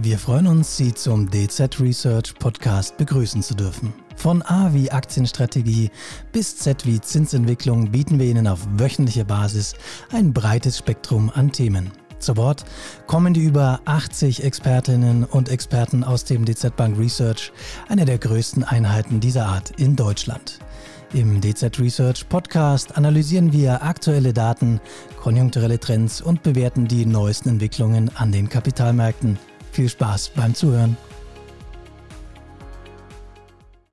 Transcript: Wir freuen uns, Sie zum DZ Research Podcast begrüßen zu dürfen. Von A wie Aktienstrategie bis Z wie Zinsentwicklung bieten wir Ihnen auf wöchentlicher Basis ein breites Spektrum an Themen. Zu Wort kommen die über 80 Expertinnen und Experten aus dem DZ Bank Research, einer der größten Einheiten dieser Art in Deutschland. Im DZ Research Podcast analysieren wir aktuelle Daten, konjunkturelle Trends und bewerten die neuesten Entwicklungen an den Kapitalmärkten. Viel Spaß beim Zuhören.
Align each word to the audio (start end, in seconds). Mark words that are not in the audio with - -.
Wir 0.00 0.16
freuen 0.16 0.46
uns, 0.46 0.76
Sie 0.76 0.94
zum 0.94 1.28
DZ 1.28 1.80
Research 1.80 2.32
Podcast 2.38 2.96
begrüßen 2.98 3.42
zu 3.42 3.56
dürfen. 3.56 3.92
Von 4.14 4.42
A 4.42 4.72
wie 4.72 4.92
Aktienstrategie 4.92 5.90
bis 6.30 6.56
Z 6.56 6.86
wie 6.86 7.00
Zinsentwicklung 7.00 7.90
bieten 7.90 8.20
wir 8.20 8.26
Ihnen 8.26 8.46
auf 8.46 8.60
wöchentlicher 8.76 9.24
Basis 9.24 9.74
ein 10.12 10.32
breites 10.32 10.78
Spektrum 10.78 11.32
an 11.34 11.50
Themen. 11.50 11.90
Zu 12.20 12.36
Wort 12.36 12.64
kommen 13.08 13.34
die 13.34 13.42
über 13.42 13.80
80 13.86 14.44
Expertinnen 14.44 15.24
und 15.24 15.48
Experten 15.48 16.04
aus 16.04 16.22
dem 16.22 16.44
DZ 16.44 16.76
Bank 16.76 16.96
Research, 16.96 17.50
einer 17.88 18.04
der 18.04 18.18
größten 18.18 18.62
Einheiten 18.62 19.18
dieser 19.18 19.46
Art 19.46 19.72
in 19.80 19.96
Deutschland. 19.96 20.60
Im 21.12 21.40
DZ 21.40 21.76
Research 21.80 22.28
Podcast 22.28 22.96
analysieren 22.96 23.52
wir 23.52 23.82
aktuelle 23.82 24.32
Daten, 24.32 24.80
konjunkturelle 25.20 25.80
Trends 25.80 26.20
und 26.20 26.44
bewerten 26.44 26.86
die 26.86 27.04
neuesten 27.04 27.48
Entwicklungen 27.48 28.12
an 28.14 28.30
den 28.30 28.48
Kapitalmärkten. 28.48 29.38
Viel 29.78 29.88
Spaß 29.88 30.32
beim 30.34 30.56
Zuhören. 30.56 30.96